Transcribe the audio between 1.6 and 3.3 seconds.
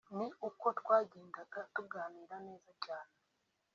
tuganira neza cyane